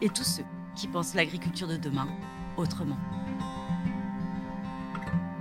[0.00, 0.44] et tous ceux
[0.74, 2.08] qui pensent l'agriculture de demain
[2.56, 2.98] autrement.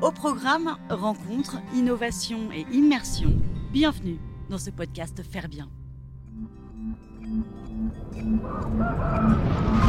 [0.02, 3.38] Au programme Rencontres, Innovation et Immersion,
[3.72, 4.18] bienvenue
[4.50, 5.70] dans ce podcast Faire Bien.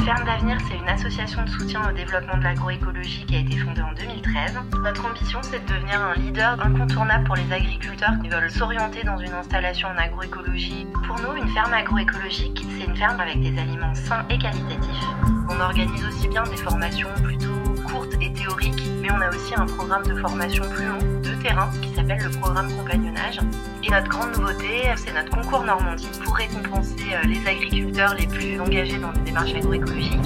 [0.05, 3.83] Ferme d'avenir, c'est une association de soutien au développement de l'agroécologie qui a été fondée
[3.83, 4.59] en 2013.
[4.83, 9.19] Notre ambition, c'est de devenir un leader incontournable pour les agriculteurs qui veulent s'orienter dans
[9.19, 10.87] une installation en agroécologie.
[11.07, 15.07] Pour nous, une ferme agroécologique, c'est une ferme avec des aliments sains et qualitatifs.
[15.49, 17.55] On organise aussi bien des formations plutôt
[17.88, 21.95] courtes et théoriques, mais on a aussi un programme de formation plus long, terrain, qui
[21.95, 23.41] s'appelle le programme compagnonnage.
[23.83, 28.60] Et notre grande nouveauté, c'est notre concours Normandie pour récompenser euh, les agriculteurs les plus
[28.60, 30.19] engagés dans des démarches agroécologiques.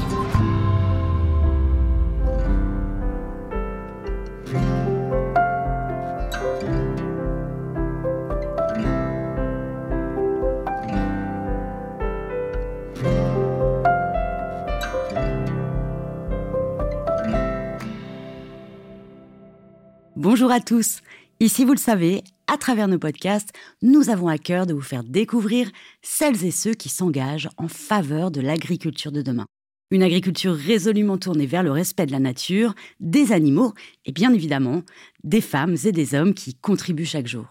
[20.34, 20.98] Bonjour à tous.
[21.38, 25.04] Ici, vous le savez, à travers nos podcasts, nous avons à cœur de vous faire
[25.04, 25.70] découvrir
[26.02, 29.46] celles et ceux qui s'engagent en faveur de l'agriculture de demain.
[29.92, 33.74] Une agriculture résolument tournée vers le respect de la nature, des animaux
[34.06, 34.82] et bien évidemment
[35.22, 37.46] des femmes et des hommes qui contribuent chaque jour.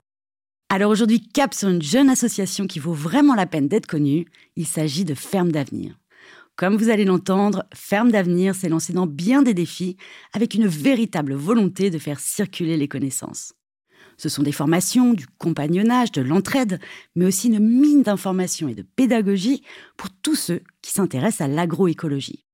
[0.67, 4.25] Alors aujourd'hui, cap sur une jeune association qui vaut vraiment la peine d'être connue,
[4.57, 5.97] il s'agit de Ferme d'avenir.
[6.55, 9.97] Comme vous allez l'entendre, Ferme d'avenir s'est lancé dans bien des défis
[10.33, 13.53] avec une véritable volonté de faire circuler les connaissances.
[14.17, 16.79] Ce sont des formations, du compagnonnage, de l'entraide,
[17.15, 19.63] mais aussi une mine d'information et de pédagogie
[19.97, 22.45] pour tous ceux qui s'intéressent à l'agroécologie.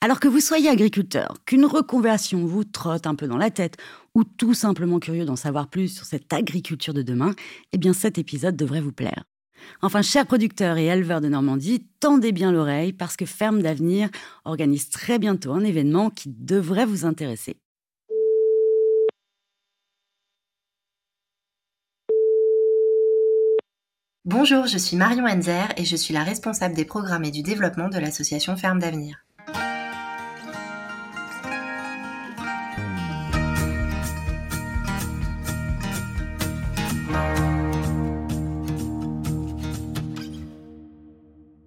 [0.00, 3.76] Alors que vous soyez agriculteur, qu'une reconversion vous trotte un peu dans la tête,
[4.14, 7.34] ou tout simplement curieux d'en savoir plus sur cette agriculture de demain,
[7.72, 9.24] eh bien cet épisode devrait vous plaire.
[9.82, 14.08] Enfin, chers producteurs et éleveurs de Normandie, tendez bien l'oreille parce que Ferme d'Avenir
[14.44, 17.56] organise très bientôt un événement qui devrait vous intéresser.
[24.24, 27.88] Bonjour, je suis Marion Enzer et je suis la responsable des programmes et du développement
[27.88, 29.25] de l'association Ferme d'Avenir.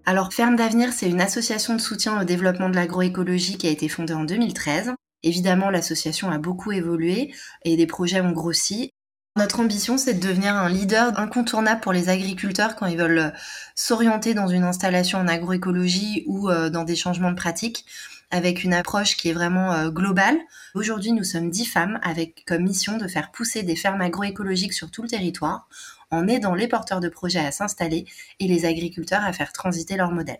[0.09, 3.88] Alors Ferme d'Avenir, c'est une association de soutien au développement de l'agroécologie qui a été
[3.88, 4.94] fondée en 2013.
[5.22, 7.31] Évidemment, l'association a beaucoup évolué
[7.64, 8.90] et des projets ont grossi.
[9.38, 13.30] Notre ambition, c'est de devenir un leader incontournable pour les agriculteurs quand ils veulent euh,
[13.75, 17.86] s'orienter dans une installation en agroécologie ou euh, dans des changements de pratiques
[18.31, 20.38] avec une approche qui est vraiment euh, globale.
[20.75, 24.91] Aujourd'hui, nous sommes dix femmes avec comme mission de faire pousser des fermes agroécologiques sur
[24.91, 25.67] tout le territoire
[26.12, 28.06] en aidant les porteurs de projets à s'installer
[28.39, 30.39] et les agriculteurs à faire transiter leur modèle.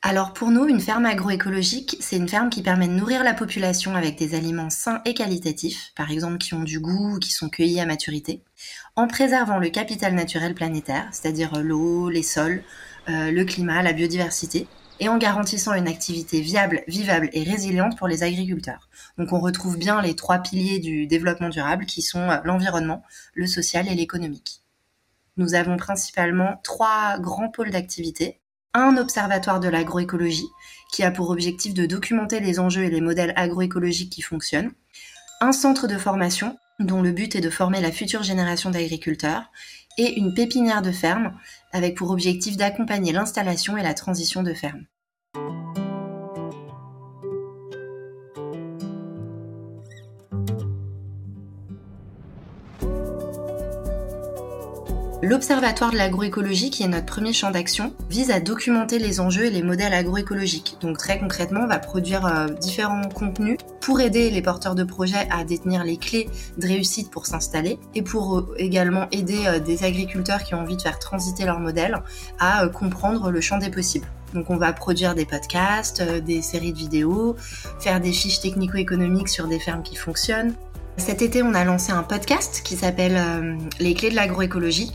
[0.00, 3.96] Alors pour nous, une ferme agroécologique, c'est une ferme qui permet de nourrir la population
[3.96, 7.48] avec des aliments sains et qualitatifs, par exemple qui ont du goût ou qui sont
[7.48, 8.44] cueillis à maturité,
[8.94, 12.62] en préservant le capital naturel planétaire, c'est-à-dire l'eau, les sols,
[13.08, 14.68] euh, le climat, la biodiversité,
[15.00, 18.88] et en garantissant une activité viable, vivable et résiliente pour les agriculteurs.
[19.16, 23.02] Donc on retrouve bien les trois piliers du développement durable qui sont euh, l'environnement,
[23.34, 24.62] le social et l'économique.
[25.36, 28.40] Nous avons principalement trois grands pôles d'activité
[28.74, 30.48] un observatoire de l'agroécologie
[30.92, 34.72] qui a pour objectif de documenter les enjeux et les modèles agroécologiques qui fonctionnent,
[35.40, 39.50] un centre de formation dont le but est de former la future génération d'agriculteurs,
[39.98, 41.38] et une pépinière de ferme
[41.72, 44.86] avec pour objectif d'accompagner l'installation et la transition de ferme.
[55.20, 59.50] L'Observatoire de l'agroécologie, qui est notre premier champ d'action, vise à documenter les enjeux et
[59.50, 60.76] les modèles agroécologiques.
[60.80, 65.26] Donc très concrètement, on va produire euh, différents contenus pour aider les porteurs de projets
[65.32, 69.82] à détenir les clés de réussite pour s'installer et pour euh, également aider euh, des
[69.82, 72.00] agriculteurs qui ont envie de faire transiter leur modèle
[72.38, 74.06] à comprendre le champ des possibles.
[74.34, 77.34] Donc on va produire des podcasts, des séries de vidéos,
[77.80, 80.54] faire des fiches technico-économiques sur des fermes qui fonctionnent,
[80.96, 84.92] cet été, on a lancé un podcast qui s'appelle Les clés de l'agroécologie.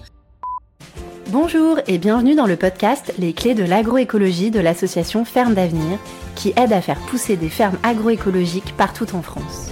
[1.34, 5.98] Bonjour et bienvenue dans le podcast Les clés de l'agroécologie de l'association Ferme d'avenir
[6.36, 9.72] qui aide à faire pousser des fermes agroécologiques partout en France.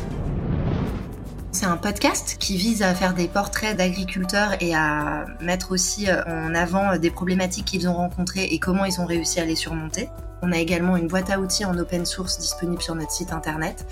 [1.51, 6.23] C'est un podcast qui vise à faire des portraits d'agriculteurs et à mettre aussi euh,
[6.25, 10.09] en avant des problématiques qu'ils ont rencontrées et comment ils ont réussi à les surmonter.
[10.41, 13.85] On a également une boîte à outils en open source disponible sur notre site internet.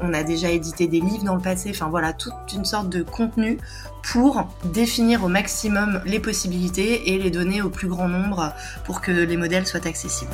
[0.00, 3.02] On a déjà édité des livres dans le passé, enfin voilà, toute une sorte de
[3.02, 3.58] contenu
[4.02, 8.52] pour définir au maximum les possibilités et les donner au plus grand nombre
[8.84, 10.30] pour que les modèles soient accessibles.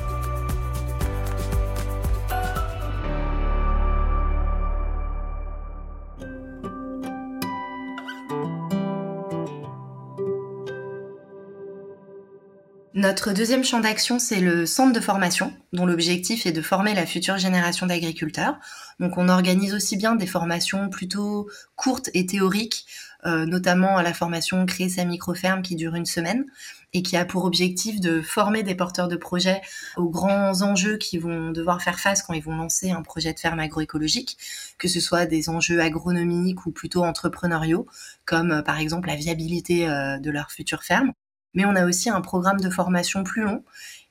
[13.12, 17.04] Notre deuxième champ d'action, c'est le centre de formation, dont l'objectif est de former la
[17.04, 18.58] future génération d'agriculteurs.
[19.00, 22.86] Donc on organise aussi bien des formations plutôt courtes et théoriques,
[23.26, 26.46] euh, notamment la formation Créer sa micro-ferme qui dure une semaine
[26.94, 29.60] et qui a pour objectif de former des porteurs de projets
[29.98, 33.38] aux grands enjeux qu'ils vont devoir faire face quand ils vont lancer un projet de
[33.38, 34.38] ferme agroécologique,
[34.78, 37.86] que ce soit des enjeux agronomiques ou plutôt entrepreneuriaux,
[38.24, 41.12] comme euh, par exemple la viabilité euh, de leur future ferme.
[41.54, 43.64] Mais on a aussi un programme de formation plus long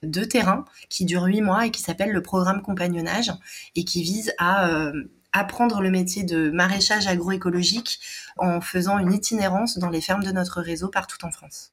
[0.03, 3.31] de terrain qui dure huit mois et qui s'appelle le programme compagnonnage
[3.75, 7.99] et qui vise à euh, apprendre le métier de maraîchage agroécologique
[8.38, 11.71] en faisant une itinérance dans les fermes de notre réseau partout en France.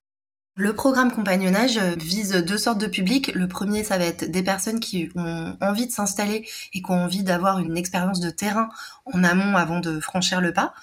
[0.55, 3.33] Le programme compagnonnage vise deux sortes de publics.
[3.33, 7.05] Le premier, ça va être des personnes qui ont envie de s'installer et qui ont
[7.05, 8.69] envie d'avoir une expérience de terrain
[9.07, 10.75] en amont avant de franchir le pas.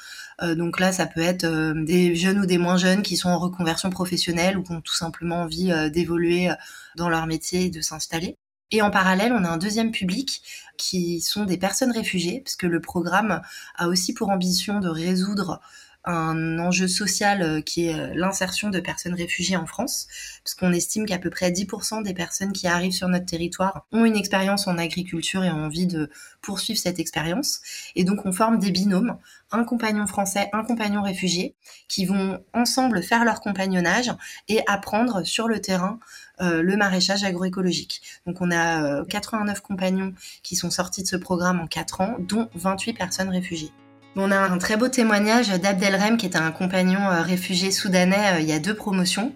[0.41, 3.29] Euh, donc là, ça peut être euh, des jeunes ou des moins jeunes qui sont
[3.29, 6.49] en reconversion professionnelle ou qui ont tout simplement envie euh, d'évoluer
[6.95, 8.37] dans leur métier et de s'installer.
[8.71, 10.41] Et en parallèle, on a un deuxième public
[10.77, 13.41] qui sont des personnes réfugiées, parce que le programme
[13.75, 15.61] a aussi pour ambition de résoudre
[16.05, 20.07] un enjeu social euh, qui est euh, l'insertion de personnes réfugiées en France,
[20.43, 24.05] parce qu'on estime qu'à peu près 10% des personnes qui arrivent sur notre territoire ont
[24.05, 26.09] une expérience en agriculture et ont envie de
[26.41, 27.61] poursuivre cette expérience.
[27.95, 29.17] Et donc on forme des binômes,
[29.51, 31.55] un compagnon français, un compagnon réfugié,
[31.87, 34.11] qui vont ensemble faire leur compagnonnage
[34.47, 35.99] et apprendre sur le terrain
[36.41, 38.01] euh, le maraîchage agroécologique.
[38.25, 40.13] Donc on a 89 compagnons
[40.43, 43.71] qui sont sortis de ce programme en 4 ans, dont 28 personnes réfugiées.
[44.17, 48.39] On a un très beau témoignage d'Abdelrem, qui est un compagnon euh, réfugié soudanais euh,
[48.39, 49.33] il y a deux promotions,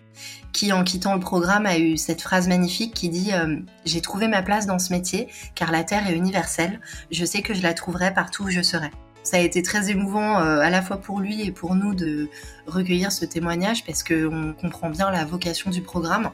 [0.54, 4.30] qui en quittant le programme a eu cette phrase magnifique qui dit euh, J'ai trouvé
[4.30, 6.80] ma place dans ce métier, car la Terre est universelle,
[7.12, 8.90] je sais que je la trouverai partout où je serai.
[9.22, 12.30] Ça a été très émouvant à la fois pour lui et pour nous de
[12.66, 16.32] recueillir ce témoignage parce qu'on comprend bien la vocation du programme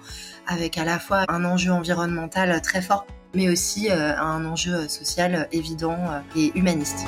[0.48, 5.98] avec à la fois un enjeu environnemental très fort mais aussi un enjeu social évident
[6.38, 7.06] et humaniste.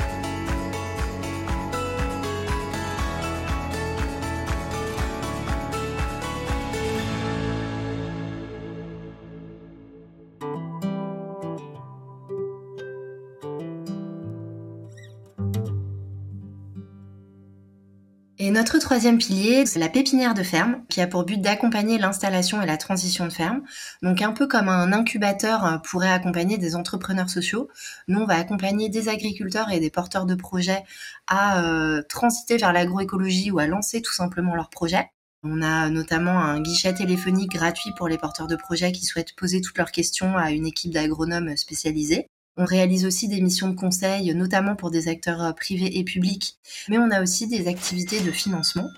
[18.39, 22.61] Et notre troisième pilier, c'est la pépinière de ferme, qui a pour but d'accompagner l'installation
[22.61, 23.63] et la transition de ferme.
[24.03, 27.67] Donc un peu comme un incubateur euh, pourrait accompagner des entrepreneurs sociaux,
[28.07, 30.83] nous on va accompagner des agriculteurs et des porteurs de projets
[31.25, 35.09] à euh, transiter vers l'agroécologie ou à lancer tout simplement leur projet.
[35.41, 39.61] On a notamment un guichet téléphonique gratuit pour les porteurs de projets qui souhaitent poser
[39.61, 42.29] toutes leurs questions à une équipe d'agronomes spécialisés.
[42.59, 46.57] On réalise aussi des missions de conseil, notamment pour des acteurs euh, privés et publics,
[46.89, 48.89] mais on a aussi des activités de financement.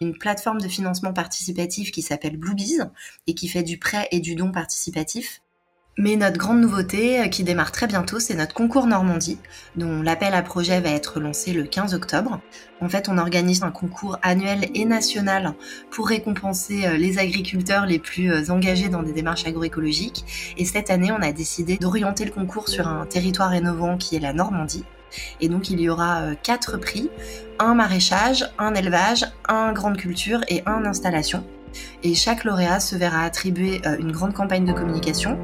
[0.00, 2.88] Une plateforme de financement participatif qui s'appelle Bluebees
[3.26, 5.41] et qui fait du prêt et du don participatif.
[5.98, 9.38] Mais notre grande nouveauté, euh, qui démarre très bientôt, c'est notre concours Normandie,
[9.76, 12.40] dont l'appel à projet va être lancé le 15 octobre.
[12.80, 15.52] En fait, on organise un concours annuel et national
[15.90, 20.54] pour récompenser euh, les agriculteurs les plus euh, engagés dans des démarches agroécologiques.
[20.56, 24.20] Et cette année, on a décidé d'orienter le concours sur un territoire innovant qui est
[24.20, 24.84] la Normandie.
[25.42, 27.10] Et donc, il y aura quatre prix,
[27.58, 31.44] un maraîchage, un élevage, un grande culture et un installation.
[32.02, 35.38] Et chaque lauréat se verra attribuer euh, une grande campagne de communication,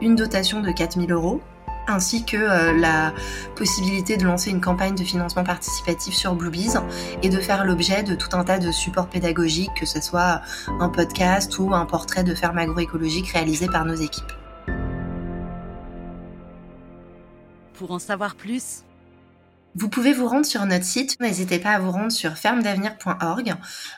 [0.00, 1.40] une dotation de 4000 euros,
[1.88, 3.12] ainsi que euh, la
[3.56, 6.78] possibilité de lancer une campagne de financement participatif sur Bluebees
[7.22, 10.42] et de faire l'objet de tout un tas de supports pédagogiques, que ce soit
[10.80, 14.32] un podcast ou un portrait de ferme agroécologique réalisé par nos équipes.
[17.74, 18.84] Pour en savoir plus,
[19.74, 21.16] Vous pouvez vous rendre sur notre site.
[21.18, 23.54] N'hésitez pas à vous rendre sur fermedavenir.org.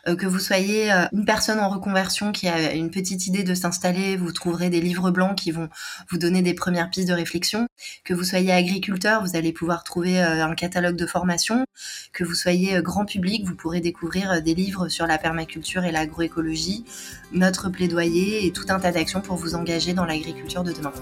[0.07, 3.54] Euh, que vous soyez euh, une personne en reconversion qui a une petite idée de
[3.54, 5.69] s'installer, vous trouverez des livres blancs qui vont
[6.11, 7.66] vous donner des premières pistes de réflexion.
[8.04, 11.64] Que vous soyez agriculteur, vous allez pouvoir trouver euh, un catalogue de formation.
[12.12, 16.85] Que vous soyez grand public, vous pourrez découvrir des livres sur la permaculture et l'agroécologie,
[17.33, 20.93] notre plaidoyer et tout un tas d'actions pour vous engager dans l'agriculture de demain.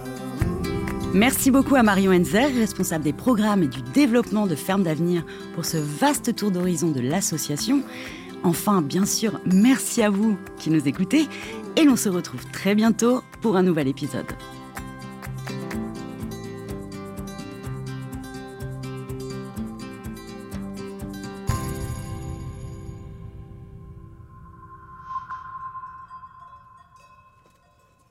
[1.15, 5.67] Merci beaucoup à Marion Enzer, responsable des programmes et du développement de Ferme d'Avenir, pour
[5.67, 7.83] ce vaste tour d'horizon de l'association.
[8.45, 11.27] Enfin, bien sûr, merci à vous qui nous écoutez
[11.77, 14.27] et l'on se retrouve très bientôt pour un nouvel épisode.